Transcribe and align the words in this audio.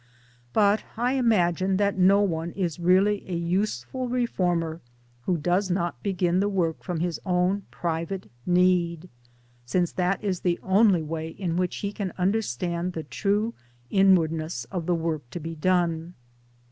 But 0.51 0.83
I 0.97 1.11
imagine 1.13 1.77
that 1.77 1.95
no, 1.95 2.21
one 2.21 2.53
is 2.53 2.79
really 2.79 3.23
a 3.29 3.35
useful 3.35 4.09
reformer 4.09 4.81
whja 5.27 5.39
does 5.43 5.69
not 5.69 6.01
begin 6.01 6.39
the 6.39 6.49
work 6.49 6.83
from 6.83 7.01
his 7.01 7.21
own 7.23 7.67
private 7.69 8.27
need, 8.43 9.09
since 9.63 9.91
that 9.91 10.23
is 10.23 10.39
the 10.39 10.59
only 10.63 11.03
way 11.03 11.27
in 11.29 11.55
which 11.55 11.75
he 11.85 11.91
can 11.91 12.13
understand 12.17 12.93
the 12.93 13.03
true 13.03 13.53
inward 13.91 14.31
ness 14.31 14.65
of 14.71 14.87
the 14.87 14.95
work 14.95 15.29
to 15.29 15.39
be 15.39 15.53
done. 15.53 16.15